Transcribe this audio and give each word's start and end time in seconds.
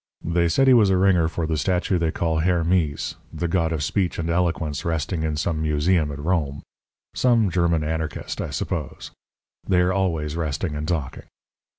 They 0.25 0.47
said 0.49 0.65
he 0.65 0.73
was 0.73 0.89
a 0.89 0.97
ringer 0.97 1.27
for 1.27 1.45
the 1.45 1.57
statue 1.59 1.99
they 1.99 2.09
call 2.09 2.39
Herr 2.39 2.63
Mees, 2.63 3.17
the 3.31 3.47
god 3.47 3.71
of 3.71 3.83
speech 3.83 4.17
and 4.17 4.31
eloquence 4.31 4.83
resting 4.83 5.21
in 5.21 5.37
some 5.37 5.61
museum 5.61 6.11
at 6.11 6.17
Rome. 6.17 6.63
Some 7.13 7.51
German 7.51 7.83
anarchist, 7.83 8.41
I 8.41 8.49
suppose. 8.49 9.11
They 9.67 9.79
are 9.81 9.93
always 9.93 10.35
resting 10.35 10.73
and 10.75 10.87
talking. 10.87 11.25